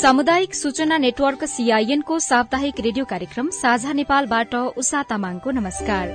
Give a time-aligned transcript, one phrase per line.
[0.00, 6.06] सामुदायिक सूचना network CIN को साप्ताहिक रेडियो कार्यक्रम साझा नेपालबाट उषा तामाङको नमस्कार।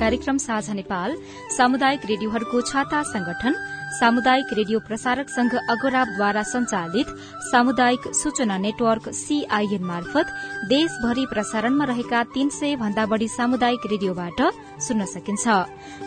[0.00, 1.14] कार्यक्रम साझा नेपाल
[1.56, 3.54] सामुदायिक रेडियोहरूको छाता संगठन
[3.90, 7.08] सामुदायिक रेडियो प्रसारक संघ अगोराबद्वारा संचालित
[7.44, 10.26] सामुदायिक सूचना नेटवर्क सीआईएन मार्फत
[10.68, 14.40] देशभरि प्रसारणमा रहेका तीन सय भन्दा बढ़ी सामुदायिक रेडियोबाट
[14.86, 15.48] सुन्न सकिन्छ।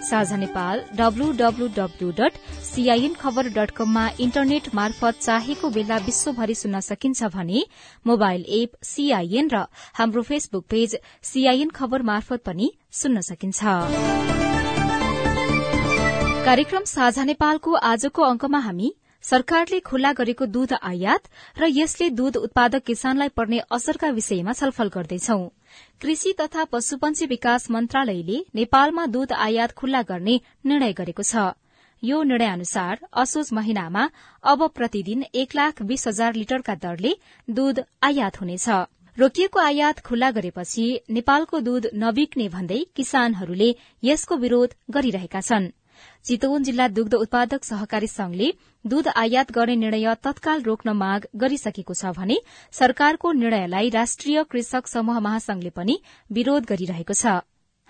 [0.09, 7.23] Sajha Nepal W W W dot CIN खबर डट कममा इन्टरनेट मार्फत चाहेको बेला विश्वभरि सुन्न सकिन्छ
[7.35, 7.65] भने
[8.05, 9.65] मोबाइल एप सीआईएन र
[9.99, 12.71] हाम्रो फेसबुक पेज सीआईएन खबर मार्फत पनि
[13.02, 14.52] सुन्न सकिन्छ।
[16.45, 18.88] कार्यक्रम साझा नेपालको आजको अंकमा हामी
[19.23, 25.37] सरकारले खुल्ला गरेको दूध आयात र यसले दूध उत्पादक किसानलाई पर्ने असरका विषयमा छलफल गर्दैछौ।
[26.01, 31.45] कृषि तथा पशुपन्छी विकास मन्त्रालयले नेपालमा दूध आयात खुल्ला गर्ने निर्णय गरेको छ।
[32.03, 34.03] यो निर्णय अनुसार असोज महिनामा
[34.43, 37.13] अब प्रतिदिन एक लाख बीस हजार लिटरका दरले
[37.48, 38.68] दूध आयात हुनेछ।
[39.18, 43.71] रोकिएको आयात खुल्ला गरेपछि नेपालको दूध नबिक्ने भन्दै किसानहरूले
[44.03, 45.71] यसको विरोध गरिरहेका छनृ।
[46.23, 48.51] चितवन जिल्ला दुग्ध उत्पादक सहकारी संघले
[48.85, 52.37] दूध आयात गर्ने निर्णय तत्काल रोक्न माग गरिसकेको छ भने
[52.71, 55.99] सरकारको निर्णयलाई राष्ट्रिय कृषक समूह महासंघले पनि
[56.31, 57.40] विरोध गरिरहेको छ।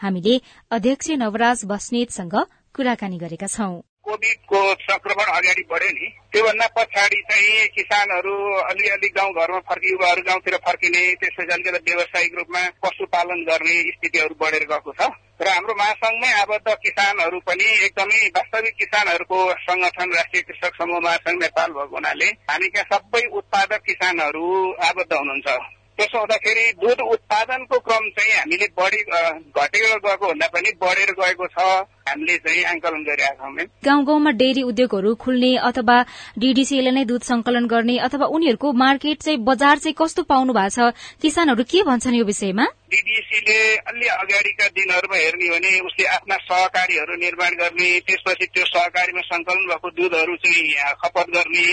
[0.02, 0.41] हामीले
[0.72, 2.36] अध्यक्ष नवराज बस्नेतसँग
[2.75, 9.92] कुराकानी गरेका छौं। कोविडको संक्रमण अगाडि बढ्यो नि। त्योभन्दा पछाडि चाहिँ किसानहरू अलिअलि गाउँघरमा फर्कि
[9.92, 15.09] युवाहरू गाउँतिर फर्किने त्यसपछि अलिकति व्यावसायिक रूपमा पशुपालन गर्ने स्थितिहरू बढेर गएको छ।
[15.41, 21.72] र हाम्रो महासंघमै आबद्ध किसानहरू पनि एकदमै वास्तविक किसानहरूको संगठन राष्ट्रिय कृषक समूह महासंघ नेपाल
[21.72, 24.50] भएको हुनाले त्यहाँ सबै उत्पादक किसानहरू
[24.89, 31.12] आबद्ध हुनुहुन्छ। त्यसो हुँदाखेरि दुध उत्पादनको क्रम चाहिँ हामीले बढी घटेर गएको भन्दा पनि बढेर
[31.19, 31.59] गएको छ।
[32.03, 35.95] हामीले चाहिँ आंकलन गरिरहेका छौँ गाउँ गाउँमा डेरी उद्योगहरू खुल्ने अथवा
[36.38, 40.91] डीडीसीले नै दुध संकलन गर्ने अथवा उनीहरूको मार्केट चाहिँ बजार चाहिँ कस्तो पाउनु भएको छ?
[41.22, 42.66] किसानहरू के भन्छन् यो विषयमा?
[42.91, 49.22] डीडीसीले अलि अगाडिका दिनहरूमा हेर्ने हो भने उसले आफ्ना सहकारीहरू निर्माण गर्ने त्यसपछि त्यो सहकारीमा
[49.31, 51.68] संकलन भएको दुधहरू चाहिँ खपत गर्ने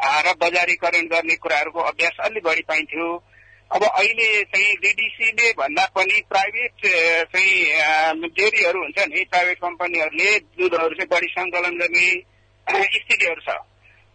[0.00, 3.06] र बजारीकरण गर्ने कुराहरूको अभ्यास अलि बढी पाइन्थ्यो।
[3.70, 6.86] अब अहिले चाहिँ डिडिसीले भन्दा पनि प्राइभेट
[7.32, 12.06] चाहिँ डेरीहरू हुन्छ नि प्राइभेट कम्पनीहरूले दुधहरू चाहिँ बढी सङ्कलन गर्ने
[12.66, 13.58] स्थितिहरू छ।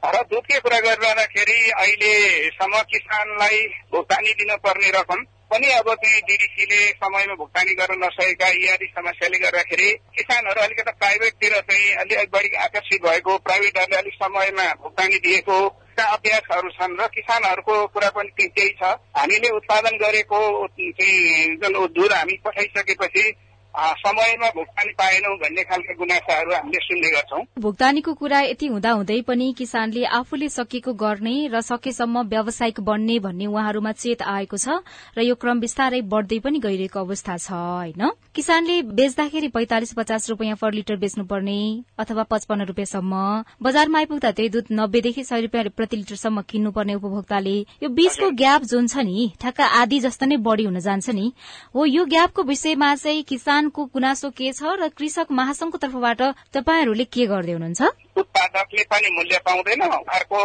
[0.04, 3.62] र दुधकै कुरा गरिरहँदाखेरि अहिलेसम्म किसानलाई
[3.92, 10.62] भुक्तानी दिनुपर्ने रकम पनि अब चाहिँ डिडिसीले समयमा भुक्तानी गर्न नसकेका इत्यादि समस्याले गर्दाखेरि किसानहरू
[10.62, 15.58] अलिकति प्राइभेटतिर चाहिँ अलिक बढी आकर्षित भएको प्राइभेटहरूले अलिक समयमा भुक्तानी दिएको
[16.04, 18.84] अभ्यासहरू छन् र किसानहरूको कुरा पनि त्यही छ।
[19.18, 23.34] हामीले उत्पादन गरेको चाहिँ जुन दुध हामी पठाइसकेपछि
[23.76, 29.52] समयमा भुक्तानी पाएनौ भन्ने खालका गुनासाहरू हामीले सुन्ने गर्छौं। भुक्तानीको कुरा यति हुँदा हुँदै पनि
[29.58, 34.80] किसानले आफूले सकेको गर्ने र सकेसम्म व्यावसायिक बन्ने भन्ने उहाँहरूमा चेत आएको छ
[35.18, 38.12] र यो क्रम बिस्तारै बढ्दै पनि गइरहेको अवस्था छ होइन?
[38.36, 41.60] किसानले बेच्दाखेरि पैंतालिस पचास रूपियाँ पर लिटर बेच्नुपर्ने
[42.00, 43.14] अथवा पचपन्न रूपियाँसम्म
[43.62, 48.88] बजारमा आइपुग्दा त्यही दुध नब्बेदेखि सय रूपियाँ प्रति लिटरसम्म किन्नुपर्ने उपभोक्ताले यो बीचको ग्याप जुन
[48.88, 51.32] छ नि ठ्याक्क आधी जस्तो नै बढ़ी हुन जान्छ नि।
[51.76, 56.22] हो यो ग्यापको विषयमा चाहिँ किसान किसानको गुनासो के छ र कृषक महासंघको तर्फबाट
[56.54, 57.82] तपाईँहरूले के गर्दै हुनुहुन्छ?
[58.14, 60.40] उत्पादकले पनि मूल्य पाउँदैन। अर्को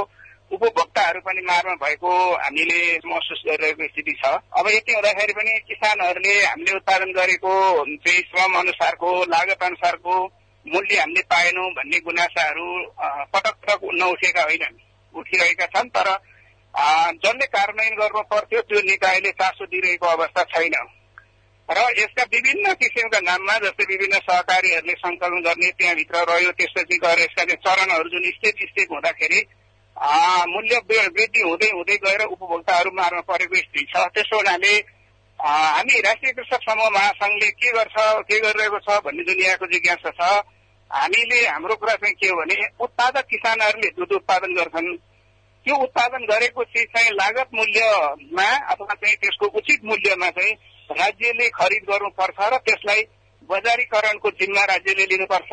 [0.50, 2.10] उपभोक्ताहरू पनि मारमा भएको
[2.40, 4.24] हामीले महसुस गरिरहेको स्थिति छ।
[4.56, 7.52] अब यति हुँदाखेरि पनि किसानहरूले हामीले उत्पादन गरेको
[8.00, 10.14] चाहिँ श्रम अनुसारको लागत अनुसारको
[10.66, 12.68] मूल्य हामीले पाएनौँ भन्ने गुनासाहरू
[13.32, 14.80] पटक पटक नउठेका होइनन्।
[15.14, 16.08] उठिरहेका छन् तर
[17.20, 20.74] जसले कार्यान्वयन गर्नु पर्थ्यो त्यो निकायले चासो दिइरहेको अवस्था छैन।
[21.70, 27.44] र यसका विभिन्न किसिमका नाममा जस्तै विभिन्न सहकारीहरूले संकलन गर्ने त्यहाँभित्र रह्यो त्यसपछि गएर यसका
[27.66, 29.40] चरणहरू जुन स्टेप स्टेप हुँदाखेरि
[30.52, 34.72] मूल्य वृद्धि हुँदै हुँदै गएर उपभोक्ताहरू मार्न परेको स्थिति छ। त्यसो हुनाले
[35.38, 37.94] हामी राष्ट्रिय कृषक समूह महासंघले के गर्छ
[38.30, 40.20] के गरिरहेको छ भन्ने जुन यहाँको जिज्ञासा छ।
[40.90, 44.90] हामीले हाम्रो कुरा चाहिँ के हो भने उत्पादक किसानहरूले दुध उत्पादन गर्छन्।
[45.66, 50.54] त्यो उत्पादन गरेको चिज चाहिँ लागत मूल्यमा अथवा चाहिँ त्यसको उचित मूल्यमा चाहिँ
[50.90, 53.02] राज्यले खरिद गर्नुपर्छ र त्यसलाई
[53.48, 55.52] बजारीकरणको जिम्मा राज्यले लिनुपर्छ।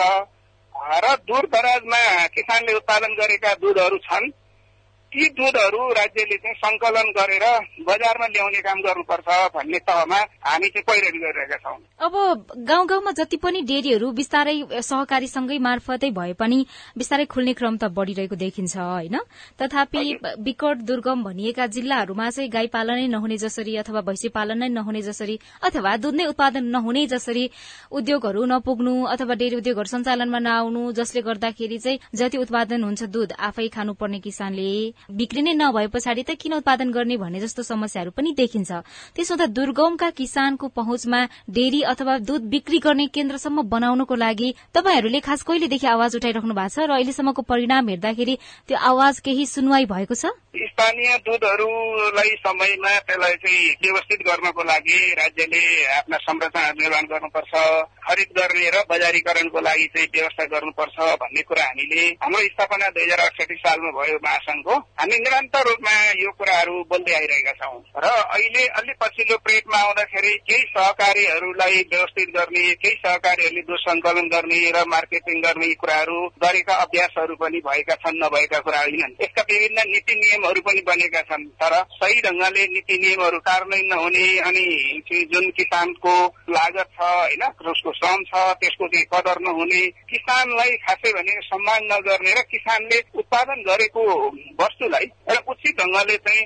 [1.03, 4.31] र दूर दराजमा किसानले उत्पादन गरेका दुधहरू छन्।
[5.17, 7.45] ती दुधहरू राज्यले चाहिँ संकलन गरेर
[7.89, 12.13] बजारमा ल्याउने काम गर्नुपर्छ भन्ने तहमा हामी चाहिँ पैरवी गरिरहेका छौँ। अब
[12.69, 16.59] गाउँ गाउँमा जति पनि डेरीहरू बिस्तारै सहकारीसँगै मार्फतै भए पनि
[16.97, 19.17] बिस्तारै खुल्ने क्रम त बढ़िरहेको देखिन्छ होइन?
[19.57, 20.03] तथापि
[20.45, 25.39] विकट दुर्गम भनिएका जिल्लाहरूमा चाहिँ गाई पालनै नहुने जसरी अथवा भैँसी पालन नै नहुने जसरी
[25.63, 27.49] अथवा दुध नै उत्पादन नहुने जसरी
[27.91, 33.67] उद्योगहरू नपुग्नु अथवा डेरी उद्योगहरू सञ्चालनमा नआउनु जसले गर्दाखेरि चाहिँ जति उत्पादन हुन्छ दूध आफै
[33.73, 34.69] खानुपर्ने किसानले
[35.09, 38.71] बिक्री नै नभए पछाडि त किन उत्पादन गर्ने भन्ने जस्तो समस्याहरू पनि देखिन्छ।
[39.15, 41.19] त्यसो त दुर्गमका किसानको पहुँचमा
[41.49, 46.87] डेरी अथवा दूध बिक्री गर्ने केन्द्रसम्म बनाउनको लागि तपाईँहरूले खास कहिलेदेखि आवाज उठाइराख्नु भएको छ
[46.87, 48.35] र अहिलेसम्मको परिणाम हेर्दाखेरि
[48.67, 50.35] त्यो आवाज केही सुनवाई भएको छ?
[50.57, 55.61] स्थानीय दुधहरूलाई समयमा त्यसलाई चाहिँ व्यवस्थित गर्नको लागि राज्यले
[55.97, 57.53] आफ्ना संरचना निर्माण गर्नुपर्छ
[58.07, 63.19] खरिद गर्ने र बजारीकरणको लागि चाहिँ व्यवस्था गर्नुपर्छ भन्ने कुरा हामीले हाम्रो स्थापना दुई हजार
[63.27, 68.93] अडसठी सालमा भयो महासंघको हामी निरन्तर रूपमा यो कुराहरू बोल्दै आइरहेका छौँ। र अहिले अलि
[69.01, 75.69] पछिल्लो प्रेटमा आउँदाखेरि केही सहकारीहरूलाई व्यवस्थित गर्ने केही सहकारीहरूले दुध सङ्कलन गर्ने र मार्केटिङ गर्ने
[75.81, 81.21] कुराहरू गरेका अभ्यासहरू पनि भएका छन् नभएका कुरा होइनन् यसका विभिन्न नीति नियमहरू पनि बनेका
[81.29, 84.65] छन्। तर सही ढंगले नीति नियमहरू कार्यान्वयन नहुने अनि
[85.33, 86.15] जुन किसानको
[86.49, 92.33] लागत छ होइन उसको श्रम छ त्यसको चाहिँ कदर नहुने किसानलाई खासै भने सम्मान नगर्ने
[92.33, 94.03] र किसानले उत्पादन गरेको
[94.87, 96.43] वस्तुलाई एउटा उचित ढंगले चाहिँ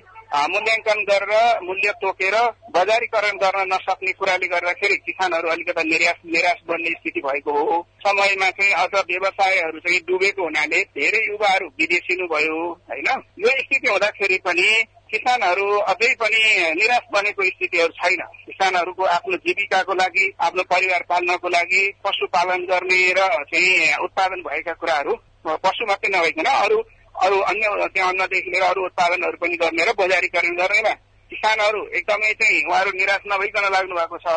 [0.52, 2.36] मूल्याङ्कन गरेर मूल्य तोकेर
[2.74, 8.74] बजारीकरण गर्न नसक्ने कुराले गर्दाखेरि किसानहरू अलिकति निराश निराश बन्ने स्थिति भएको हो। समयमा चाहिँ
[8.74, 12.58] अझ व्यवसायहरू चाहिँ डुबेको हुनाले धेरै युवाहरू विदेशिनु भयो
[12.90, 13.10] होइन?
[13.40, 14.68] यो स्थिति हुँदाखेरि पनि
[15.12, 16.42] किसानहरू अझै पनि
[16.80, 23.28] निराश बनेको स्थितिहरू छैन। किसानहरूको आफ्नो जीविकाको लागि आफ्नो परिवार पाल्नको लागि पशुपालन गर्ने र
[23.52, 25.14] चाहिँ उत्पादन भएका कुराहरू
[25.44, 26.80] पशु मात्रै नभइकन अरू
[27.22, 30.94] अरू अन्य त्यहाँ अन्नदेखि लिएर अरू उत्पादनहरू पनि गर्ने र बजारीकरण गर्नेमा
[31.32, 34.36] किसानहरू एकदमै चाहिँ उहाँहरू निराश नभइकन लाग्नु भएको छ।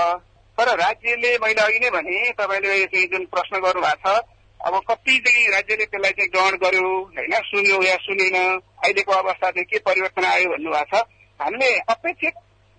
[0.59, 4.23] तर राज्यले मैले अघि नै भने तपाईँले चाहिँ जुन प्रश्न गर्नु भएको छ
[4.61, 9.65] अब कति चाहिँ राज्यले त्यसलाई चाहिँ ग्रहण गर्यो होइन सुन्यो या सुनेन अहिलेको अवस्था चाहिँ
[9.65, 11.03] के परिवर्तन आयो भन्नुभएको छ
[11.41, 12.35] हामीले अपेक्षित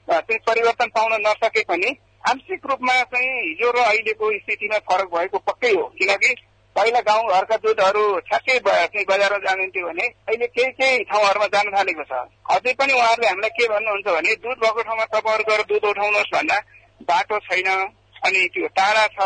[0.07, 1.95] चाहिँ परिवर्तन पाउन नसके पनि
[2.29, 6.33] आंशिक रूपमा चाहिँ हिजो र अहिलेको स्थितिमा फरक भएको पक्कै हो। किनकि
[6.75, 12.03] पहिला गाउँ घरका दुधहरू छ्याक्कै चाहिँ बजारमा जानुहुन्थ्यो भने अहिले केही केही ठाउँहरूमा जान थालेको
[12.03, 12.13] छ।
[12.51, 16.57] अझै पनि उहाँहरूले हामीलाई के भन्नुहुन्छ भने दुध भएको ठाउँमा तपाईँहरू गएर दुध उठाउनुहोस् भन्दा
[17.09, 17.69] बाटो छैन
[18.23, 19.19] अनि त्यो टाढा छ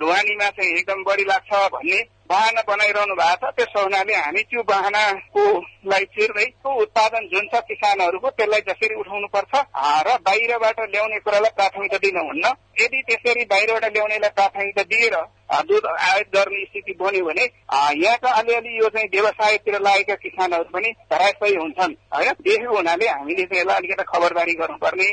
[0.00, 2.00] ढुवानीमा चाहिँ एकदम बढी लाग्छ भन्ने
[2.30, 5.44] बाहना बनाइरहनु भएको छ। त्यसो हुनाले हामी त्यो बाहनाको
[5.90, 9.52] लाई चिर्दै उत्पादन जुन छ किसानहरूको त्यसलाई जसरी उठाउनु पर्छ
[10.06, 12.46] र बाहिरबाट ल्याउने कुरालाई प्राथमिकता दिनुहुन्न।
[12.80, 15.16] यदि त्यसरी बाहिरबाट ल्याउनेलाई प्राथमिकता दिएर
[15.68, 17.44] दुध आयात गर्ने स्थिति बन्यो भने
[18.02, 22.32] यहाँका अलिअलि यो चाहिँ व्यवसायतिर लागेका किसानहरू पनि धराशयी हुन्छन् होइन?
[22.40, 25.08] देखेको हुनाले हामीले चाहिँ यसलाई अलिकति खबरदारी गर्नुपर्ने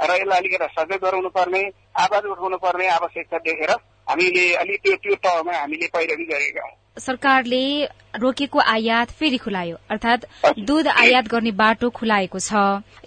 [0.00, 1.62] र यसलाई अलिकति सजग गराउनु पर्ने
[2.04, 3.72] आवाज उठाउनु पर्ने आवश्यकता देखेर
[4.08, 7.64] हामीले अलिक त्यो त्यो तहमा हामीले पैरवी गरेका हौँ। सरकारले
[8.22, 10.26] रोकेको आयात फेरि खुलायो अर्थात
[10.60, 12.52] दूध आयात गर्ने बाटो खुलाएको छ।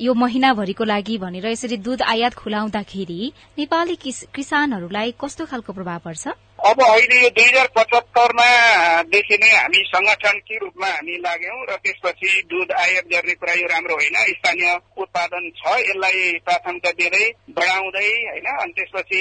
[0.01, 3.95] यो महिनाभरिको लागि भनेर यसरी दूध आयात खुलाउँदाखेरि नेपाली
[4.35, 6.27] किसानहरूलाई कस्तो खालको प्रभाव पर्छ?
[6.57, 8.45] अब अहिले यो दुई हजार पचहत्तरमा
[9.13, 13.95] देखि नै हामी संगठनकै रूपमा हामी लाग्यौं र त्यसपछि दुध आयात गर्ने कुरा यो राम्रो
[13.95, 17.25] होइन। स्थानीय उत्पादन छ यसलाई प्राथमिकता दिँदै
[17.57, 19.19] बढाउँदै होइन अनि त्यसपछि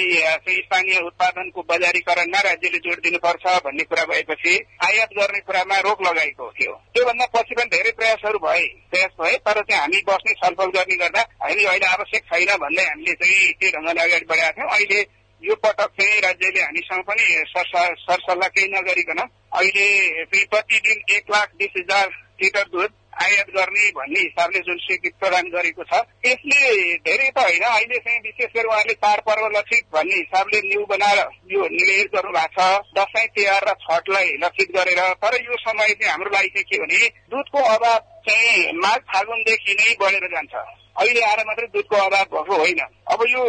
[0.57, 4.53] स्थानीय उत्पादनको बजारीकरणमा राज्यले जोड दिनुपर्छ भन्ने कुरा भएपछि
[4.89, 9.61] आयात गर्ने कुरामा रोक लगाएको थियो। त्योभन्दा पछि पनि धेरै प्रयासहरू भए प्रयास भए तर
[9.61, 14.01] चाहिँ हामी बस्ने छलफल गर्ने गर्दा होइन अहिले आवश्यक छैन भन्दै हामीले चाहिँ त्यो ढङ्गले
[14.01, 14.99] अगाडि बढाएका थियौँ। अहिले
[15.43, 22.07] यो पटक चाहिँ राज्यले हामीसँग पनि सरसल्लाह केही नगरिकन अहिले प्रतिदिन एक लाख बिस हजार
[22.41, 22.91] लिटर दुध
[23.23, 26.71] आयात गर्ने भन्ने हिसाबले जुन स्वीकृति प्रदान गरेको छ यसले
[27.05, 31.21] धेरै त होइन अहिले चाहिँ विशेष गरी उहाँले चाडपर्व लक्षित भन्ने हिसाबले न्यू बनाएर
[31.53, 36.11] यो निर्णय गर्नु भएको छ दसैँ तिहार र छठलाई लक्षित गरेर तर यो समय चाहिँ
[36.11, 37.97] हाम्रो लागि चाहिँ के भने दुधको अभाव
[38.29, 40.53] चाहिँ माघ फागुनदेखि नै बढेर जान्छ।
[40.97, 42.79] अहिले आएर मात्रै दुधको अभाव भएको होइन।
[43.13, 43.41] अब यो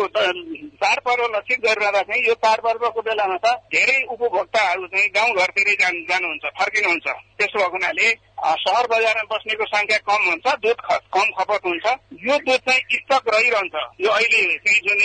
[0.82, 6.44] चाडपर्व लक्षित गरिरहँदा चाहिँ यो चाडपर्वको बेलामा त धेरै उपभोक्ताहरू चाहिँ गाउँ घरतिरै जानु जानुहुन्छ
[6.58, 7.06] फर्किनुहुन्छ।
[7.38, 8.08] त्यसो भएको हुनाले
[8.62, 10.78] सहर बजारमा बस्नेको संख्या कम हुन्छ दुध
[11.14, 11.86] कम खपत हुन्छ।
[12.26, 14.98] यो दुध चाहिँ स्टक रहिरहन्छ। यो अहिले चाहिँ जुन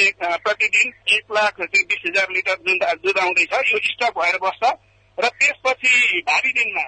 [0.44, 4.64] प्रतिदिन एक लाख बिस हजार लिटर जुन दुध आउँदैछ यो स्टक भएर बस्छ।
[5.18, 6.84] र त्यसपछि भावी दिनमा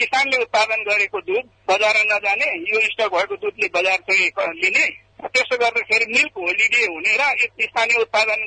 [0.00, 4.28] किसानले उत्पादन गरेको दुध बजारमा नजाने यो स्टक भएको दुधले बजार चाहिँ
[4.62, 4.84] लिने।
[5.22, 7.24] त्यसो गर्दाखेरि मिल्क होलिडे हुने र
[7.62, 8.44] स्थानीय उत्पादन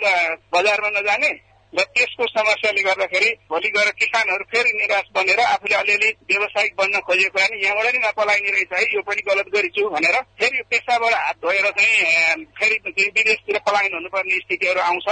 [0.54, 1.30] बजारमा नजाने
[1.74, 7.40] र त्यसको समस्याले गर्दाखेरि भोलि गएर किसानहरू फेरि निराश बनेर आफूले अलिअलि व्यावसायिक बन्न खोजेको
[7.40, 11.70] होइन। यहाँबाट नि नपलाइने रहेछ है यो पनि गलत गरिछु भनेर। फेरि पेसाबाट हात धोएर
[11.78, 12.76] चाहिँ फेरि
[13.18, 15.08] विदेशतिर पलायन हुनुपर्ने स्थितिहरू आउँछ।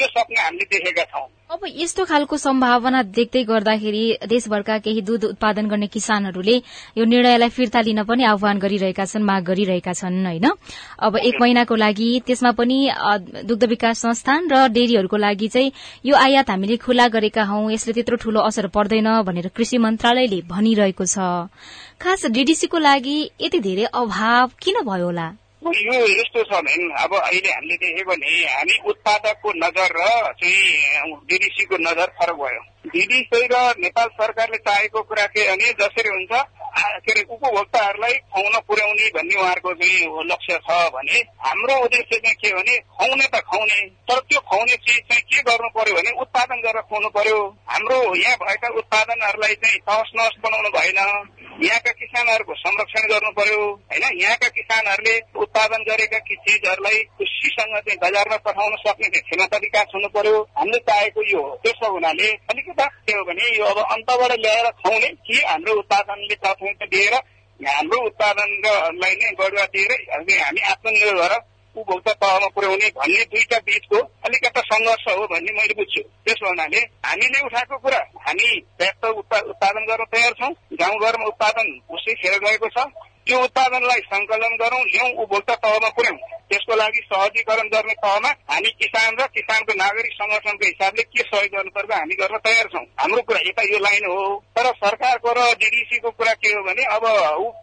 [0.00, 5.66] यो सपना हामीले देखेका छौँ। अब यस्तो खालको सम्भावना देख्दै गर्दाखेरि देशभरका केही दूध उत्पादन
[5.68, 6.56] गर्ने किसानहरूले
[6.96, 10.48] यो निर्णयलाई फिर्ता लिन पनि आह्वान गरिरहेका छन् माग गरिरहेका छन् होइन?
[10.98, 12.78] अब एक महिनाको लागि त्यसमा पनि
[13.44, 15.72] दुग्ध विकास संस्थान र डेरीहरूको लागि चाहिँ
[16.08, 21.04] यो आयात हामीले खुला गरेका हौ यसले त्यत्रो ठूलो असर पर्दैन भनेर कृषि मन्त्रालयले भनिरहेको
[21.04, 21.52] छ।
[22.00, 25.28] खास डीडीसीको लागि यति धेरै अभाव किन भयो होला?
[25.62, 31.76] यो यस्तो छ भने अब अहिले हामीले देख्यो भने हामी उत्पादकको नजर र चाहिँ डिडिसीको
[31.80, 36.32] नजर फरक भयो। डिडिसी र नेपाल सरकारले चाहेको कुरा के भने जसरी हुन्छ
[37.04, 42.50] के अरे उपभोक्ताहरूलाई खुवाउन पुर्याउने भन्ने उहाँहरूको चाहिँ लक्ष्य छ भने हाम्रो उद्देश्य चाहिँ के
[42.54, 46.82] भने खुवाउने त खुवाउने तर त्यो खुवाउने चिज चाहिँ के गर्नु पर्यो भने उत्पादन गरेर
[46.82, 51.00] खुवाउनु पर्यो। हाम्रो यहाँ भएका उत्पादनहरूलाई चाहिँ तहस नहस बनाउनु भएन।
[51.62, 54.04] यहाँका किसानहरूको संरक्षण गर्नु पर्यो होइन?
[54.20, 60.78] यहाँका किसानहरूले उत्पादन गरेका चिजहरूलाई खुसीसँग चाहिँ बजारमा पठाउन सक्ने क्षमता विकास हुनु पर्यो। हामीले
[60.88, 62.28] चाहेको यो हो। त्यसो हुनाले
[62.72, 67.14] अलिकति के हो भने यो अब अन्तबाट ल्याएर खुवाउने कि हाम्रो उत्पादनले प्राथमिकता दिएर
[67.60, 71.40] हाम्रो उत्पादनलाई नै बढुवा दिएर हामी आत्मनिर्भर भएर
[71.76, 77.40] उपभोक्ता तहमा पुर्याउने भन्ने दुईटा बीचको अलिकता सङ्घर्ष हो भन्ने मैले बुझ्छु। त्यसो हुनाले हामीले
[77.46, 78.48] उठाएको कुरा हामी
[78.78, 80.52] पर्याप्त उत्पादन गर्न तयार छौँ
[80.82, 82.86] गाउँघरमा उत्पादन उसै खेर गएको छ।
[83.26, 86.18] त्यो उत्पादनलाई संकलन गरौँ ल्याउँ उपभोक्ता तहमा पुर्याउँ
[86.50, 91.92] त्यसको लागि सहजीकरण गर्ने तहमा हामी किसान र किसानको नागरिक संगठनको हिसाबले के सहयोग गर्नुपर्छ
[91.92, 94.24] हामी गर्न तयार छौँ। हाम्रो कुरा यता यो लाइन हो।
[94.56, 97.04] तर सरकारको र डिडिसीको कुरा के हो भने अब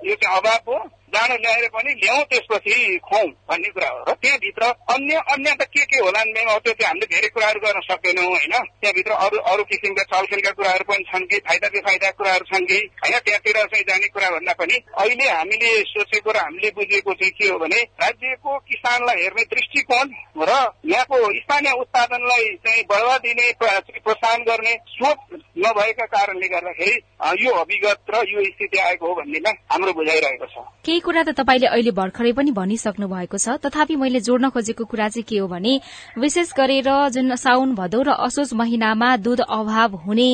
[0.08, 0.80] यो चाहिँ अभाव हो।
[1.14, 4.64] जाँड ल्याएर पनि ल्याउँ त्यसपछि खुवाउँ भन्ने कुरा हो। र त्यहाँभित्र
[4.94, 8.54] अन्य अन्य त के के होला त्यो चाहिँ हामीले धेरै कुराहरू गर्न सक्दैनौँ होइन?
[8.82, 13.20] त्यहाँभित्र अरू अरू किसिमका चलखेलका कुराहरू पनि छन् कि फाइदा बेफाइदा कुराहरू छन् कि होइन?
[13.20, 17.58] त्यहाँतिर चाहिँ जाने कुरा भन्दा पनि अहिले हामीले सोचेको र हामीले बुझेको चाहिँ के हो
[17.60, 20.08] भने राज्यको किसानलाई हेर्ने दृष्टिकोण
[20.44, 20.52] र
[20.86, 25.18] यहाँको स्थानीय उत्पादनलाई चाहिँ बढावा दिने प्रोत्साहन गर्ने सोच
[25.60, 26.98] नभएका कारणले गर्दाखेरि
[27.44, 31.68] यो अभिगत र यो स्थिति आएको हो भन्नेमा हाम्रो बुझाइरहेको छ। केही कुरा त तपाईँले
[31.68, 35.74] अहिले भर्खरै पनि भनिसक्नु भएको छ। तथापि मैले जोड्न खोजेको कुरा चाहिँ के हो भने
[36.18, 40.30] विशेष गरेर जुन साउन भदौ र असोज महिनामा दूध अभाव हुने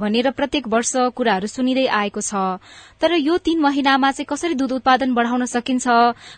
[0.00, 2.58] भनेर प्रत्येक वर्ष कुराहरू सुनिँदै आएको छ।
[3.00, 5.86] तर यो तीन महिनामा चाहिँ कसरी दूध उत्पादन बढ़ाउन सकिन्छ?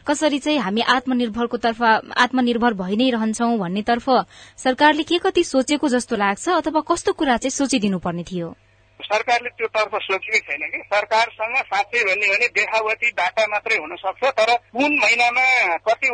[0.07, 4.07] कसरी चाहिँ हामी आत्मनिर्भरको तर्फ आत्मनिर्भर भइ नै रहन्छौ भन्नेतर्फ
[4.59, 8.51] सरकारले के कति सोचेको जस्तो लाग्छ अथवा कस्तो कुरा चाहिँ सोचिदिनु पर्ने थियो।
[9.01, 10.79] सरकारले त्यो तर्फ सोचेकै छैन कि?
[10.91, 15.47] सरकारसँग साँच्चै भन्ने भने देखावती डाटा मात्रै हुन सक्छ तर कुन महिनामा
[15.89, 16.09] कति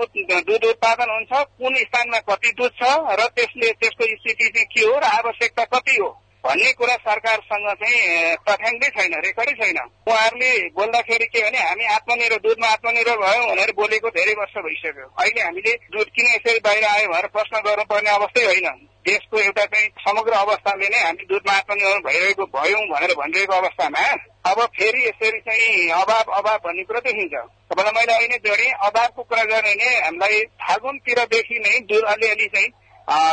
[0.49, 4.97] दुध उत्पादन हुन्छ कुन स्थानमा कति दुध छ र त्यसले त्यसको स्थिति चाहिँ के हो
[4.99, 6.09] र आवश्यकता कति हो
[6.45, 12.69] भन्ने कुरा सरकारसँग चाहिँ तथ्याङ्कै छैन रेकर्डै छैन। उहाँहरूले बोल्दाखेरि के भने हामी आत्मनिर्भर दुधमा
[12.73, 17.27] आत्मनिर्भर भयौँ भनेर बोलेको धेरै वर्ष भइसक्यो। अहिले हामीले दुध किन यसरी बाहिर आयो भनेर
[17.37, 18.69] प्रश्न गर्नुपर्ने अवस्थै होइन।
[19.09, 24.03] देशको एउटा चाहिँ समग्र अवस्थाले नै हामी दुधमा आत्मनिर्भर भइरहेको भयौँ भनेर भनिरहेको अवस्थामा
[24.51, 27.35] अब फेरि यसरी चाहिँ अभाव अभाव भन्ने कुरा देखिन्छ।
[27.71, 32.71] तपाईँलाई मैले अहिले जोडेँ अभावको कुरा गर्ने नै हामीलाई फागुनतिरदेखि नै दुध अलिअलि चाहिँ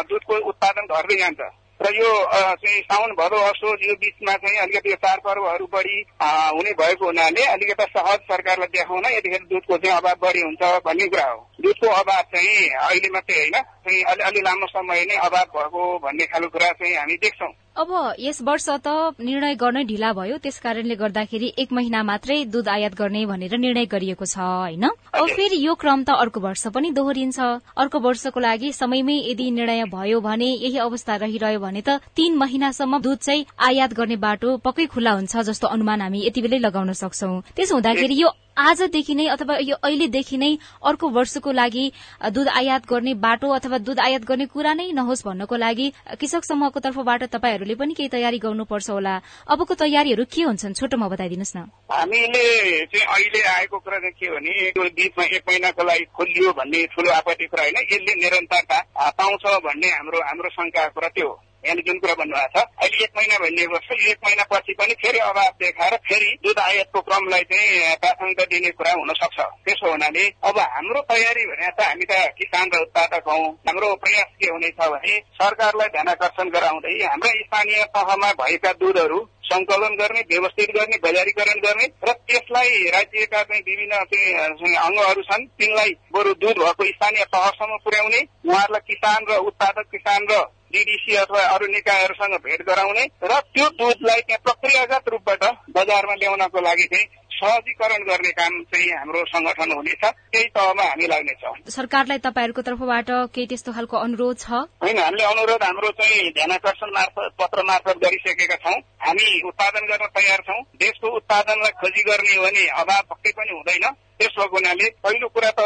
[0.09, 1.41] दुधको उत्पादन घट्दै जान्छ।
[1.81, 2.11] र यो
[2.55, 7.85] चाहिँ साउन भदौ असोज यो बिचमा चाहिँ अलिकति यो चाडपर्वहरू बढी हुने भएको हुनाले अलिकति
[7.89, 12.69] सहज सरकारलाई देखाउन यतिखेर दुधको चाहिँ अभाव बढी हुन्छ भन्ने कुरा हो। दुधको अभाव चाहिँ
[12.69, 16.95] अहिले मात्रै होइन चाहिँ अलि अलि लामो समय नै अभाव भएको भन्ने खालको कुरा चाहिँ
[16.95, 17.89] हामी देख्छौँ। अब
[18.19, 18.87] यस वर्ष त
[19.19, 23.85] निर्णय गर्नै ढिला भयो। त्यस कारणले गर्दाखेरि एक महिना मात्रै दूध आयात गर्ने भनेर निर्णय
[23.91, 24.85] गरिएको छ होइन?
[25.11, 27.39] अब फेरि यो क्रम त अर्को वर्ष पनि दोहोरिन्छ।
[27.75, 33.01] अर्को वर्षको लागि समयमै यदि निर्णय भयो भने यही अवस्था रहिरह्यो भने त तीन महिनासम्म
[33.03, 37.33] दूध चाहिँ आयात गर्ने बाटो पक्कै खुल्ला हुन्छ जस्तो अनुमान हामी यति बेलै लगाउन सक्छौ।
[37.59, 40.51] त्यसो हुँदाखेरि यो आजदेखि नै अथवा यो अहिलेदेखि नै
[40.83, 41.85] अर्को वर्षको लागि
[42.31, 45.87] दूध आयात गर्ने बाटो अथवा दूध आयात गर्ने कुरा नै नहोस् भन्नको लागि
[46.19, 49.15] कृषक समूहको तर्फबाट तपाईँहरूले पनि केही तयारी गर्नुपर्छ होला।
[49.47, 50.73] अबको तयारीहरू के हुन्छन्?
[50.73, 51.59] छोटोमा बताइदिनुहोस् न।
[51.91, 52.45] हामीले
[52.91, 54.53] चाहिँ अहिले आएको कुरा चाहिँ के भने
[54.95, 58.77] बिचमा एक महिनाको लागि खोलियो भन्ने ठुलो आपत्ति कुरा होइन यसले निरन्तरता
[59.19, 63.11] पाउँछ भन्ने हाम्रो हाम्रो शङ्का कुरा त्यो हो। यहाँले जुन कुरा भन्नुभएको छ अहिले एक
[63.17, 68.45] महिना भनिएको छ एक महिनापछि पनि फेरि अभाव देखाएर फेरि दुध आयातको क्रमलाई चाहिँ प्राथमिकता
[68.53, 72.81] दिने कुरा हुन सक्छ त्यसो हुनाले अब हाम्रो तयारी भने त हामी त किसान र
[72.85, 78.71] उत्पादक हौ। हाम्रो प्रयास के हुनेछ भने सरकारलाई ध्यान आकर्षण गराउँदै हाम्रा स्थानीय तहमा भएका
[78.81, 85.45] दुधहरू संकलन गर्ने व्यवस्थित गर्ने बजारीकरण गर्ने र त्यसलाई राज्यका चाहिँ विभिन्न चाहिँ अङ्गहरू छन्
[85.59, 90.43] तिनलाई बरु दुध भएको स्थानीय तहसम्म पुर्याउने। उहाँहरूलाई किसान र उत्पादक किसान र
[90.75, 95.43] डिडिसी अथवा अरू निकायहरूसँग भेट गराउने र त्यो दुधलाई त्यहाँ प्रक्रियागत रूपबाट
[95.75, 101.53] बजारमा ल्याउनको लागि चाहिँ सहजीकरण गर्ने काम चाहिँ हाम्रो संगठन हुनेछ। त्यही तहमा हामी लाग्नेछौँ।
[101.67, 104.47] सरकारलाई तपाईँहरूको तर्फबाट केही त्यस्तो खालको अनुरोध छ?
[104.83, 110.39] होइन हामीले अनुरोध हाम्रो चाहिँ ध्यानकर्षण मार्फत पत्र मार्फत गरिसकेका छौँ। हामी उत्पादन गर्न तयार
[110.47, 115.27] छौँ। देशको उत्पादनलाई खोजी गर्ने हो भने अभाव पक्कै पनि हुँदैन। त्यस भएको हुनाले पहिलो
[115.27, 115.61] कुरा त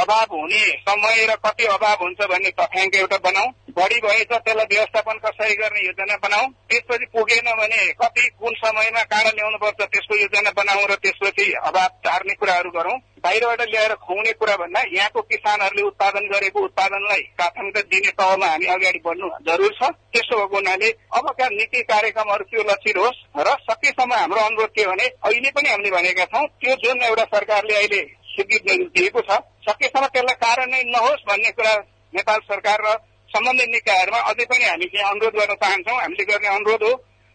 [0.00, 5.18] अभाव हुने समय र कति अभाव हुन्छ भन्ने तथ्याङ्क एउटा बनाऊ। बढी भएछ त्यसलाई व्यवस्थापन
[5.24, 10.86] कसरी गर्ने योजना बनाऊ। त्यसपछि पुगेन भने कति कुन समयमा काँडा ल्याउनुपर्छ त्यसको योजना बनाऊ
[10.90, 16.60] र त्यसपछि अभाव टार्ने कुराहरू गरौँ। बाहिरबाट ल्याएर खुवाउने कुरा भन्दा यहाँको किसानहरूले उत्पादन गरेको
[16.64, 22.44] उत्पादनलाई प्राथमिकता दिने तहमा हामी अगाडि बढ्नु जरुर छ। त्यसो भएको हुनाले अबका नीति कार्यक्रमहरू
[22.50, 26.74] त्यो लक्षित होस् र सकेसम्म हाम्रो अनुरोध के भने अहिले पनि हामीले भनेका छौँ त्यो
[26.84, 29.38] जुन एउटा सरकारले अहिले स्वीकृति दिएको छ
[29.70, 31.74] सकेसम्म त्यसलाई कार्यान्वयन नहोस् भन्ने कुरा
[32.14, 32.98] नेपाल सरकार र
[33.30, 36.92] सम्बन्धित निकायहरूमा अझै पनि हामी चाहिँ अनुरोध गर्न चाहन्छौँ। हामीले गर्ने अनुरोध हो।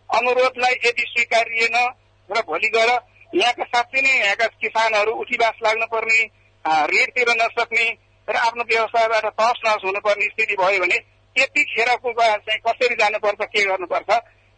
[0.10, 1.77] अनुरोधलाई यदि स्वीकारिएन
[2.30, 2.92] र भोलि गएर
[3.34, 6.20] यहाँका साँच्चै नै यहाँका किसानहरू उठीबास लाग्न पर्ने
[6.92, 7.86] ऋण तिर्न नसक्ने
[8.27, 10.98] र आफ्नो व्यवसायबाट तहस नहस हुनुपर्ने स्थिति भयो भने
[11.36, 14.10] त्यतिखेरको चाहिँ कसरी जानुपर्छ के गर्नुपर्छ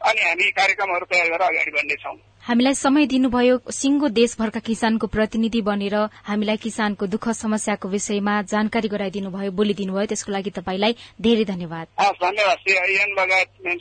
[0.02, 2.16] अनि हामी कार्यक्रमहरू तयार गरेर अगाडि बढ्नेछौँ।
[2.48, 9.30] हामीलाई समय दिनुभयो सिंगो देशभरका किसानको प्रतिनिधि बनेर हामीलाई किसानको दुःख समस्याको विषयमा जानकारी गराइदिनु
[9.32, 11.88] भयो बोलिदिनु भयो त्यसको लागि तपाईँलाई धेरै धन्यवाद।
[12.24, 12.58] धन्यवाद।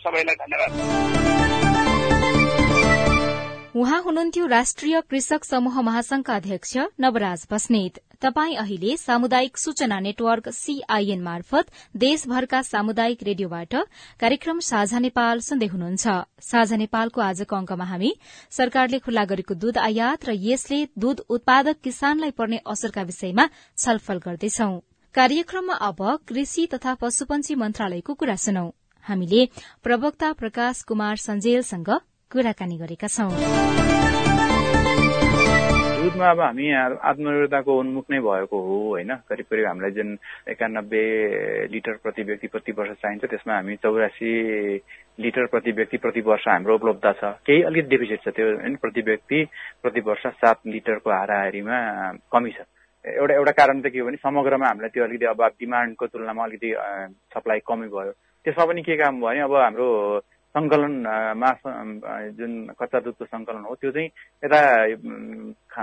[0.02, 0.70] सबैलाई धन्यवाद।
[3.76, 11.22] उहाँ हुनुहुन्थ्यो राष्ट्रिय कृषक समूह महासंघका अध्यक्ष नवराज बस्नेत। तपाई अहिले सामुदायिक सूचना नेटवर्क सीआईएन
[11.22, 13.74] मार्फत देशभरका सामुदायिक रेडियोबाट
[14.20, 16.06] कार्यक्रम साझा नेपाल सुन्दै हुनुहुन्छ।
[16.42, 18.10] साझा नेपालको आजको अंकमा हामी
[18.50, 24.70] सरकारले खुल्ला गरेको दूध आयात र यसले दूध उत्पादक किसानलाई पर्ने असरका विषयमा छलफल गर्दैछौ।
[25.14, 28.66] कार्यक्रममा अब कृषि तथा पशुपन्छी मन्त्रालयको कुरा सुनौ।
[29.06, 29.48] हामीले
[29.82, 31.90] प्रवक्ता प्रकाश कुमार सञ्जेलसँग
[32.30, 34.25] कुराकानी गरेका छौं।
[36.06, 36.66] दुधमा अब हामी
[37.02, 39.10] आत्मनिर्भरताको उन्मुख नै भएको हो होइन?
[39.26, 40.10] करिब करिब हामीलाई जुन
[40.54, 41.02] एकानब्बे
[41.74, 44.30] लिटर प्रति व्यक्ति प्रति वर्ष चाहिन्छ त्यसमा हामी चौरासी
[45.18, 48.76] लिटर प्रति व्यक्ति प्रति वर्ष हाम्रो उपलब्ध छ। केही अलिकति डेफिसिट छ त्यो होइन?
[48.78, 49.38] प्रति व्यक्ति
[49.82, 51.78] प्रति वर्ष सात लिटरको हाराहारीमा
[52.30, 52.62] कमी छ।
[53.04, 56.70] एउटा एउटा कारण त के हो भने समग्रमा हामीलाई त्यो अलिकति अब डिमान्डको तुलनामा अलिकति
[57.34, 58.12] सप्लाई कमी भयो।
[58.46, 59.88] त्यसमा पनि के काम भयो भने अब हाम्रो
[60.56, 61.50] सङ्कलनमा
[62.38, 64.08] जुन कच्चा दुधको सङ्कलन हो त्यो चाहिँ
[64.42, 64.60] यता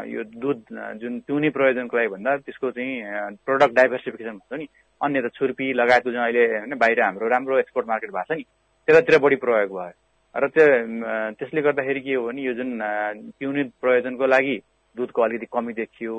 [0.10, 0.62] यो दुध
[1.02, 4.68] जुन पिउने प्रयोजनको लागि भन्दा त्यसको चाहिँ प्रडक्ट डाइभर्सिफिकेसन भन्छ नि।
[5.02, 8.44] अन्य त छुर्पी लगायतको जुन अहिले होइन बाहिर हाम्रो राम्रो एक्सपोर्ट मार्केट भएको छ नि
[8.88, 9.92] त्यतातिर बढी प्रयोग भयो।
[10.36, 10.66] र त्यो
[11.38, 12.70] त्यसले गर्दाखेरि के हो भने यो जुन
[13.40, 14.56] पिउने प्रयोजनको लागि
[14.98, 16.16] दुधको अलिकति कमी देखियो।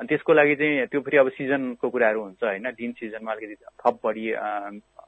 [0.00, 4.00] अनि त्यसको लागि चाहिँ त्यो फेरि अब सिजनको कुराहरू हुन्छ होइन दिन सिजनमा अलिकति थप
[4.04, 4.26] बढी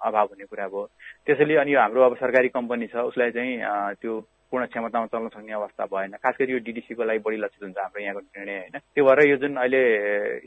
[0.05, 0.87] अभाव हुने कुरा भयो।
[1.27, 3.59] त्यसैले अनि हाम्रो अब सरकारी कम्पनी छ उसलाई चाहिँ
[4.01, 7.79] त्यो पूर्ण क्षमतामा चल्न सक्ने अवस्था भएन। खास गरी यो डिडिसीको लागि बढी लक्षित हुन्छ
[7.79, 9.81] हाम्रो यहाँको निर्णय होइन। त्यो भएर यो जुन अहिले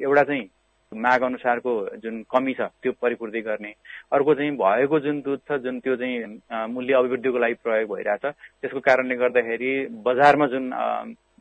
[0.03, 0.49] एउटा चाहिँ
[0.91, 1.71] माग अनुसारको
[2.03, 3.73] जुन कमी छ त्यो परिपूर्ति गर्ने।
[4.13, 8.79] अर्को चाहिँ भएको जुन दुध छ जुन त्यो चाहिँ मूल्य अभिवृद्धिको लागि प्रयोग भइरहेछ त्यसको
[8.79, 9.71] कारणले गर्दाखेरि
[10.05, 10.69] बजारमा जुन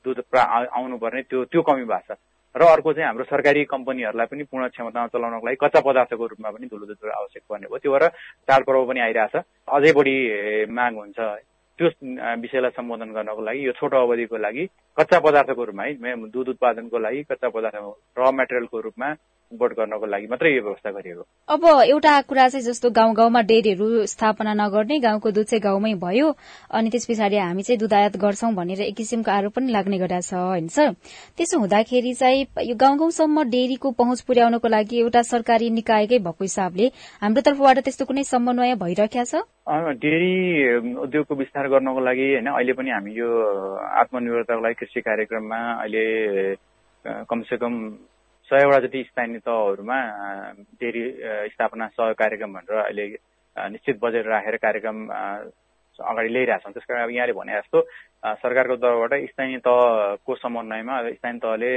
[0.05, 2.19] दुध आउनुपर्ने त्यो त्यो कमी भएको छ।
[2.55, 6.67] र अर्को चाहिँ हाम्रो सरकारी कम्पनीहरूलाई पनि पूर्ण क्षमतामा चलाउनको लागि कच्चा पदार्थको रूपमा पनि
[6.71, 8.09] धुलो दुध आवश्यक पर्ने भयो। त्यो भएर
[8.47, 9.35] चाडपर्व पनि आइरहेछ।
[9.69, 10.17] अझै बढी
[10.71, 11.19] माग हुन्छ।
[11.79, 11.89] त्यो
[12.39, 14.65] विषयलाई सम्बोधन गर्नको लागि यो छोटो अवधिको लागि
[14.97, 17.77] कच्चा पदार्थको रूपमा है दुध उत्पादनको लागि कच्चा पदार्थ
[18.19, 19.09] र मेटेरियलको रूपमा
[19.53, 24.07] इम्पोर्ट गर्नको लागि मात्रै यो व्यवस्था गरिएको। अब एउटा कुरा चाहिँ जस्तो गाउँ गाउँमा डेरीहरू
[24.07, 26.29] स्थापना नगर्ने गाउँको दुध चाहिँ गाउँमै भयो
[26.71, 30.21] अनि त्यस पछाडि हामी चाहिँ दुध आयात गर्छौं भनेर एक किसिमको आरोप पनि लाग्ने गरेको
[30.21, 30.93] छ होइन सर?
[31.37, 36.87] त्यसो हुँदाखेरि चाहिँ यो गाउँ गाउँसम्म डेरीको पहुँच पुर्याउनको लागि एउटा सरकारी निकायकै भएको हिसाबले
[37.23, 39.45] हाम्रो तर्फबाट त्यस्तो कुनै समन्वय भइरहेको छ?
[40.05, 40.35] डेरी
[41.05, 43.29] उद्योगको विस्तार गर्नको लागि होइन अहिले पनि हामी यो
[44.03, 46.05] आत्मनिर्भरताको लागि कृषि कार्यक्रममा अहिले
[47.05, 47.73] कमसे कम
[48.51, 49.99] सयवटा जति स्थानीय तहहरूमा
[50.77, 51.03] डेरी
[51.49, 53.07] स्थापना सहयोग कार्यक्रम भनेर अहिले
[53.57, 54.99] निश्चित बजेट राखेर कार्यक्रम
[55.99, 57.81] अगाडि ल्याइरहेछौँ त्यस कारण अब यहाँले भने जस्तो
[58.37, 61.73] सरकारको तर्फबाट स्थानीय तहको समन्वयमा स्थानीय तहले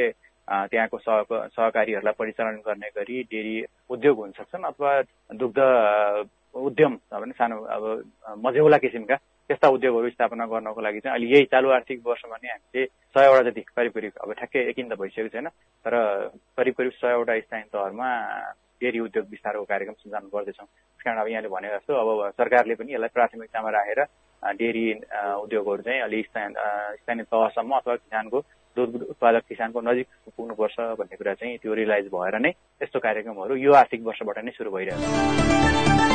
[0.47, 3.55] त्यहाँको सह सहकारीहरूलाई परिचालन गर्ने गरी डेरी
[3.89, 4.91] उद्योग हुन सक्छन् अथवा
[5.35, 5.59] दुग्ध
[6.57, 7.83] उद्यम भने सानो अब
[8.39, 9.15] मझौला किसिमका
[9.47, 13.61] त्यस्ता उद्योगहरू स्थापना गर्नको लागि चाहिँ अहिले यही चालु आर्थिक वर्षमा नै हामीले सयवटा जति
[13.77, 15.47] करिब करिब अब ठ्याक्कै एकिन त भइसकेको छैन
[15.85, 15.95] तर
[16.57, 18.09] करिब करिब सयवटा स्थानीय तहहरूमा
[18.83, 22.93] डेरी उद्योग विस्तारको कार्यक्रम सञ्चालन गर्दैछौँ त्यस कारण अब यहाँले भने जस्तो अब सरकारले पनि
[22.93, 24.03] यसलाई प्राथमिकतामा राखेर
[24.43, 28.41] डेरी उद्योगहरू चाहिँ अलि स्थानीय तहसम्म अथवा किसानको
[28.77, 32.51] दुध उत्पादक किसानको नजिक पुग्नुपर्छ भन्ने कुरा चाहिँ त्यो रियलाइज भएर नै
[32.83, 36.06] यस्तो कार्यक्रमहरू यो आर्थिक वर्षबाट नै सुरु भइरहेको छ।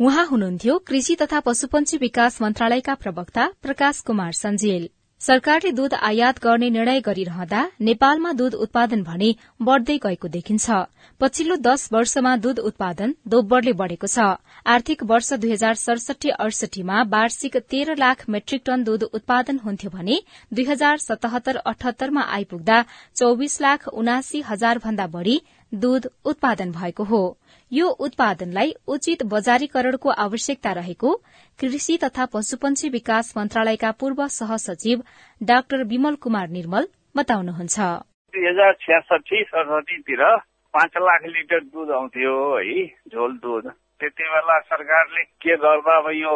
[0.00, 4.88] उहाँ हुनुहुन्थ्यो कृषि तथा पशुपन्छी विकास मन्त्रालयका प्रवक्ता प्रकाश कुमार सञ्जेल।
[5.20, 10.70] सरकारले दूध आयात गर्ने निर्णय गरिरहँदा नेपालमा दूध उत्पादन भने बढ़दै गएको देखिन्छ।
[11.20, 17.56] पछिल्लो दश वर्षमा दूध उत्पादन दोब्बरले बढ़ेको छ। आर्थिक वर्ष दुई हजार सडसठी अडसठीमा वार्षिक
[17.66, 22.84] तेह्र लाख मेट्रिक टन दूध उत्पादन हुन्थ्यो भने दुई हजार सतहत्तर अठहत्तरमा आइपुग्दा
[23.16, 25.40] चौविस लाख उनासी हजार भन्दा बढ़ी
[25.72, 27.22] दूध उत्पादन भएको हो।
[27.72, 31.10] यो उत्पादनलाई उचित बजारीकरणको आवश्यकता रहेको
[31.58, 35.02] कृषि तथा पशुपन्छी विकास मन्त्रालयका पूर्व सहसचिव
[35.40, 37.78] डाक्टर विमल कुमार निर्मल बताउनुहुन्छ।
[38.34, 38.72] दुई हजार
[40.74, 43.68] पाँच लाख लिटर दुध आउँथ्यो है झोल दुध।
[44.00, 46.34] त्यति बेला सरकारले के गर्दा अब यो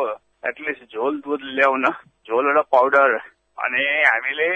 [0.48, 1.84] एटलिस्ट झोल दुध ल्याउन
[2.28, 3.16] झोल र पाउडर
[3.58, 4.48] अनि हामीले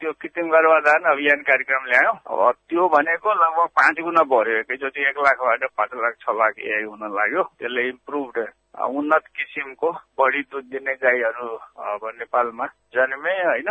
[0.00, 5.64] त्यो कृत्रिम गर्भाधान अभियान कार्यक्रम ल्यायौँ। त्यो भनेको लगभग पाँच गुणा बढ्यो। एकैचोटि एक लाखबाट
[5.78, 8.38] पाँच लाख छ लाख ए हुन लाग्यो। त्यसले इम्प्रुभड
[8.98, 11.48] उन्नत किसिमको बढी दुध दिने गाईहरू
[12.20, 13.68] नेपालमा जन्मे होइन?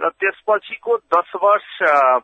[0.00, 1.72] र त्यसपछिको दस वर्ष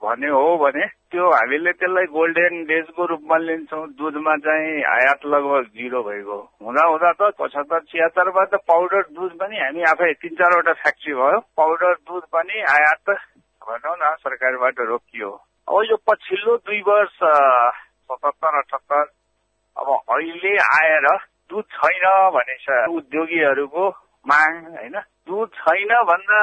[0.03, 6.03] भने हो भने त्यो हामीले त्यसलाई गोल्डेन डेजको रूपमा लिन्छौँ। दुधमा चाहिँ आयात लगभग जिरो
[6.03, 11.15] भइगयो हुँदा हुँदा त पचहत्तर छिहत्तरमा त पाउडर दुध पनि हामी आफै तिन चारवटा फ्याक्ट्री
[11.21, 13.11] भयो। पाउडर दुध पनि आयात
[13.63, 15.31] भनौँ न सरकारबाट रोकियो।
[15.69, 19.05] अब यो पछिल्लो दुई वर्ष सतहत्तर अठहत्तर
[19.77, 21.07] अब अहिले आएर
[21.51, 22.57] दुध छैन भने
[22.97, 23.89] उद्योगीहरूको
[24.27, 26.41] माग होइन। दुध छैन भन्दा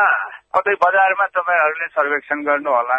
[0.56, 2.98] कतै बजारमा तपाईँहरूले सर्वेक्षण गर्नु होला।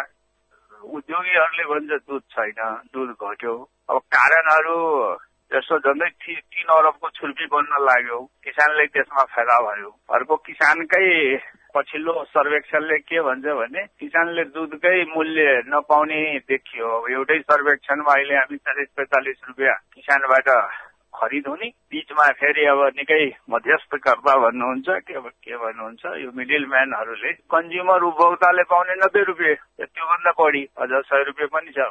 [0.97, 2.59] उद्योगीहरूले भन्छ दुध छैन
[2.93, 3.55] दुध घट्यो।
[3.89, 4.77] अब कारणहरू
[5.51, 11.05] जस्तो झन्डै तिन अरबको छुर्पी बन्न लाग्यो किसानले त्यसमा फाइदा भयो। अर्को किसानकै
[11.75, 18.89] पछिल्लो सर्वेक्षणले के भन्छ भने किसानले दुधकै मूल्य नपाउने देखियो। एउटै सर्वेक्षणमा अहिले हामी चालिस
[18.97, 20.49] पैँतालिस रुपियाँ किसानबाट
[21.15, 28.03] खरिद हुने। बिचमा फेरि अब निकै मध्यस्थकर्ता भन्नुहुन्छ के के भन्नुहुन्छ यो मिडिल म्यानहरूले। कन्ज्युमर
[28.09, 31.87] उपभोक्ताले पाउने नब्बे रुपियाँ त्योभन्दा बढी अझ सय रुपियाँ पनि छ।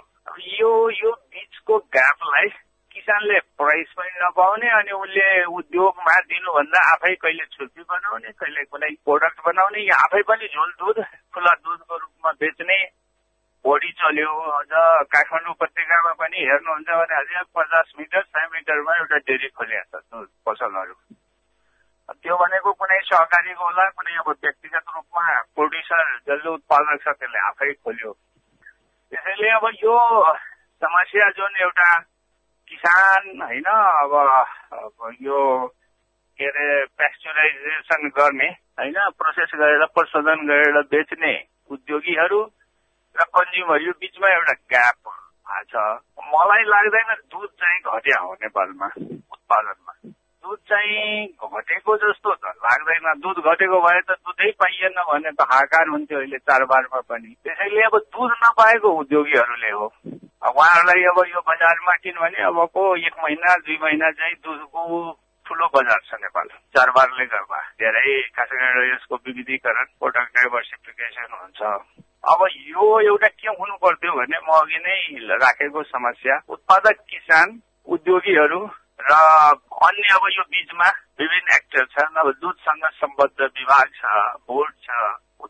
[0.61, 2.49] यो यो बिचको ग्यापलाई
[2.95, 9.41] किसानले प्राइस पनि नपाउने अनि उसले उद्योगमा दिनुभन्दा आफै कहिले छुर्पी बनाउने कहिले कुनै प्रोडक्ट
[9.47, 11.01] बनाउने या आफै पनि झोल दुध
[11.35, 12.79] खुला दुधको रूपमा बेच्ने
[13.65, 14.73] बढी चल्यो अझ
[15.13, 20.95] काठमाडौँ उपत्यकामा पनि हेर्नुहुन्छ भने अझै पचास मिटर सय मिटरमा एउटा डेरी खोलिएको छ पसलहरू।
[22.23, 27.73] त्यो भनेको कुनै सहकारीको होला कुनै अब व्यक्तिगत रूपमा प्रोड्युसर जसले उत्पादक छ त्यसले आफै
[27.85, 28.13] खोल्यो।
[29.13, 29.97] त्यसैले अब यो
[30.83, 31.89] समस्या जुन एउटा
[32.69, 34.13] किसान होइन अब
[35.23, 35.41] यो
[36.39, 36.69] के अरे
[37.01, 38.51] पेस्चुराइजेसन गर्ने
[38.81, 41.33] होइन प्रोसेस गरेर प्रशोधन गरेर बेच्ने
[41.71, 42.43] उद्योगीहरू
[43.17, 45.13] र कन्ज्युमर यो बिचमा एउटा ग्याप
[45.71, 45.77] छ।
[46.35, 49.93] मलाई लाग्दैन दुध चाहिँ घट्या हो नेपालमा उत्पादनमा।
[50.45, 55.89] दुध चाहिँ घटेको जस्तो त लाग्दैन। दुध घटेको भए त दुधै पाइएन भने त हाकार
[55.89, 59.87] हुन्थ्यो अहिले चाडबाडमा पनि। त्यसैले अब दुध नपाएको उद्योगीहरूले हो।
[60.45, 64.83] उहाँहरूलाई अब यो बजारमा किनभने अबको एक महिना दुई महिना चाहिँ दुधको
[65.47, 71.63] ठुलो बजार छ नेपाल। चाडबाडले गर्दा धेरै खास गरेर यसको विविधीकरण प्रोडक्ट डाइभर्सिफिकेसन हुन्छ।
[72.33, 78.61] अब यो एउटा के हुनु पर्थ्यो भने म अघि नै राखेको समस्या। उत्पादक किसान उद्योगीहरू
[79.01, 79.13] र
[79.85, 80.89] अन्य अब यो बिचमा
[81.21, 84.05] विभिन्न एक्टर छन्। अब दुधसँग सम्बद्ध विभाग छ
[84.49, 84.89] बोर्ड छ।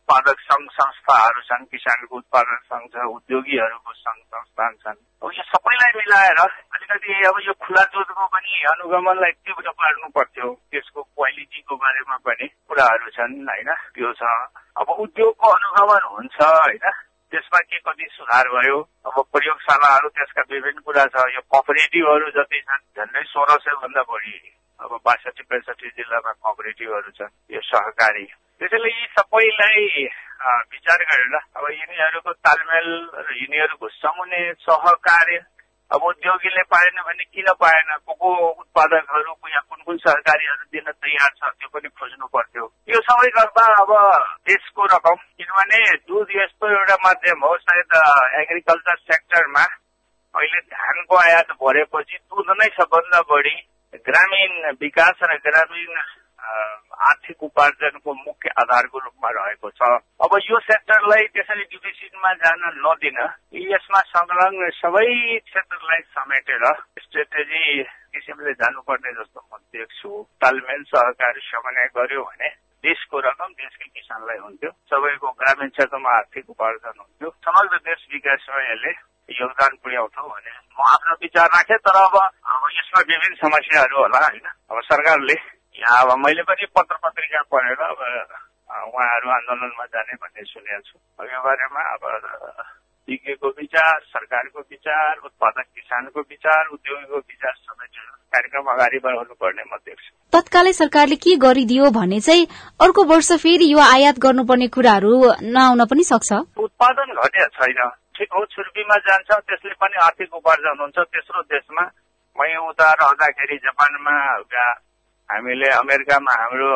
[0.05, 5.93] उत्पादक संघ संस्थाहरू छन् किसानको उत्पादक संघ छ उद्योगीहरूको संघ संस्थान छन्। अब यो सबैलाई
[5.97, 12.47] मिलाएर अलिकति अब यो खुला दुधको पनि अनुगमनलाई तीव्र पार्नु पर्थ्यो त्यसको क्वालिटीको बारेमा पनि
[12.69, 13.71] कुराहरू छन् होइन?
[13.97, 14.23] त्यो छ।
[14.77, 16.85] अब उद्योगको अनुगमन हुन्छ होइन?
[17.35, 18.79] त्यसमा के कति सुधार भयो
[19.11, 24.37] अब प्रयोगशालाहरू त्यसका विभिन्न कुरा छ। यो कोअपरेटिभहरू जति छन् झन्डै सोह्र सय भन्दा बढी
[24.81, 28.27] अब बासठी पैँसठी जिल्लामा कोअपरेटिभहरू छन् यो सहकारी।
[28.61, 30.07] त्यसैले यी सबैलाई
[30.71, 35.39] विचार गरेर अब यिनीहरूको तालमेल र यिनीहरूको समुने सहकार्य
[35.95, 37.97] अब उद्योगीले पाएन भने किन पाएन?
[38.07, 43.01] को को उत्पादकहरू या कुन कुन सहकारीहरू दिन तयार छ त्यो पनि खोज्नु पर्थ्यो। यो
[43.01, 43.93] सबै गर्दा अब
[44.51, 47.95] देशको रकम किनभने दुध यस्तो एउटा माध्यम हो सायद
[48.41, 49.65] एग्रिकल्चर सेक्टरमा
[50.35, 53.57] अहिले धानको आयात भरेपछि दुध नै सबभन्दा बढी
[54.07, 55.99] ग्रामीण विकास र ग्रामीण
[56.45, 59.89] आर्थिक उपार्जनको मुख्य आधारको रूपमा रहेको छ।
[60.25, 63.19] अब यो सेक्टरलाई त्यसरी डिफिसिटमा जान नदिन।
[63.73, 65.07] यसमा संलग्न सबै
[65.39, 66.65] क्षेत्रलाई समेटेर
[67.01, 72.49] स्ट्रेटेजी किसिमले जानुपर्ने जस्तो म देख्छु। तालमेल सहकारी समन्वय गर्यो भने
[72.85, 78.93] देशको रकम देशकै किसानलाई हुन्थ्यो। सबैको ग्रामीण क्षेत्रमा आर्थिक उपार्जन हुन्थ्यो। समग्र देश विकासमा यसले
[79.29, 82.15] योगदान पुर्याउँछ भने म आफ्नो विचार राखेँ तर अब
[82.77, 84.47] यसमा विभिन्न समस्याहरू होला होइन?
[84.71, 85.37] अब सरकारले
[85.75, 88.01] यहाँ अब मैले पनि पत्र पत्रिका पढेर अब
[88.75, 92.03] उहाँहरू आन्दोलनमा जाने भन्ने सुनेको छु। अब यो बारेमा अब
[93.09, 97.87] विज्ञको विचार सरकारको विचार उत्पादक किसानको विचार उद्योगीको विचार सबै
[98.35, 102.47] कार्यक्रम अगाडि बढाउनु पर्ने म देख्छु। तत्कालै सरकारले के गरिदियो भने चाहिँ
[102.81, 106.31] अर्को वर्ष फेरि यो आयात गर्नुपर्ने कुराहरू नआउन पनि सक्छ?
[106.59, 107.81] उत्पादन घटे छैन।
[108.17, 111.85] ठिक हो छुर्पीमा जान्छ त्यसले पनि आर्थिक उपार्जन हुन्छ। तेस्रो देशमा
[112.39, 114.15] मै उता रहँदाखेरि जापानमा
[115.31, 116.73] हामीले अमेरिकामा हाम्रो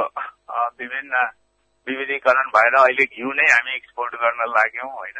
[0.78, 1.24] विभिन्न
[1.87, 5.18] विविधीकरण भएर अहिले घिउ नै हामी एक्सपोर्ट गर्न लाग्यौँ होइन?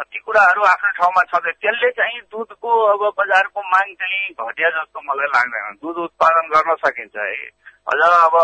[0.00, 5.28] ती कुराहरू आफ्नो ठाउँमा छँदै त्यसले चाहिँ दुधको अब बजारको माग चाहिँ घटिया जस्तो मलाई
[5.34, 7.34] लाग्दैन। दुध उत्पादन गर्न सकिन्छ। है
[7.92, 8.36] अझ अब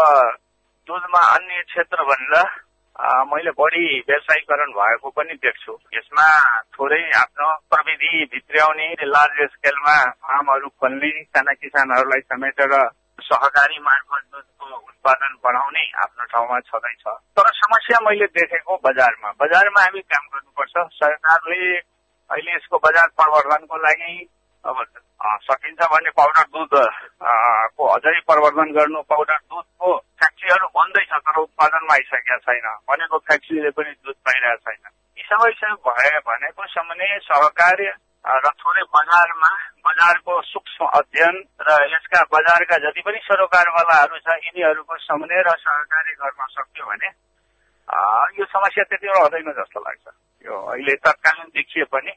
[0.88, 2.34] दुधमा अन्य क्षेत्र भनेर
[3.30, 6.28] मैले बढी व्यवसायीकरण भएको पनि देख्छु। यसमा
[6.76, 12.72] थोरै आफ्नो प्रविधि भित्र्याउने लार्ज स्केलमा फार्महरू खोल्ने साना किसानहरूलाई समेटेर
[13.26, 17.04] सहकारी मार्फत दुधको उत्पादन बढाउने आफ्नो ठाउँमा छँदैछ
[17.36, 24.14] तर समस्या मैले देखेको बजारमा। बजारमा हामी काम गर्नुपर्छ। सरकारले अहिले यसको बजार प्रवर्धनको लागि
[24.64, 24.84] अब
[25.42, 26.74] सकिन्छ भने पाउडर दुध
[27.76, 33.92] को अझै प्रवर्धन गर्नु पाउडर दुधको फ्याक्ट्रीहरू बन्दैछ तर उत्पादनमा आइसकेका छैन। भनेको फ्याक्ट्रीले पनि
[34.04, 37.86] दुध पाइरहेको छैन। यी सबै भए भनेको सामान्य सहकारी
[38.26, 39.50] र थोरै बजारमा
[39.86, 46.46] बजारको सूक्ष्म अध्ययन र यसका बजारका जति पनि सरोकारवालाहरू छ यिनीहरूको समन्वय र सहकारी गर्न
[46.54, 47.08] सक्यो भने
[48.38, 50.06] यो समस्या त्यति रहँदैन जस्तो लाग्छ।
[50.46, 52.12] यो अहिले तत्कालीन देखिए पनि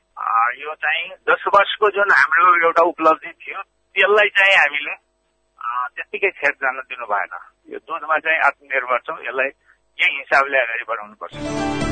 [0.62, 4.95] यो चाहिँ दस वर्षको जुन हाम्रो एउटा उपलब्धि थियो त्यसलाई चाहिँ हामीले
[5.93, 7.38] त्यत्तिकै खेत जान दिनु भएन।
[7.69, 9.50] यो दुधमा चाहिँ आत्मनिर्भर छौँ यसलाई
[10.00, 11.88] यही हिसाबले अगाडि बढाउनुपर्छ।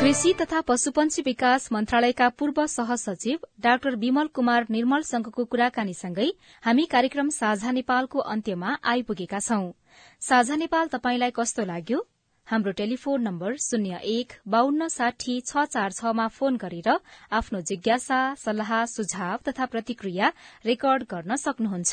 [0.00, 6.26] कृषि तथा पशुपन्छी विकास मन्त्रालयका पूर्व सहसचिव डाक्टर विमल कुमार निर्मलसँगको कुराकानीसँगै
[6.64, 9.66] हामी कार्यक्रम साझा नेपालको अन्त्यमा आइपुगेका छौं।
[10.22, 11.98] साझा नेपाल तपाईंलाई कस्तो लाग्यो?
[12.46, 16.88] हाम्रो टेलिफोन नम्बर शून्य एक बान्न साठी छ चार छमा फोन गरेर
[17.34, 20.32] आफ्नो जिज्ञासा सल्लाह सुझाव तथा प्रतिक्रिया
[20.66, 21.92] रेकर्ड गर्न सक्नुहुन्छ।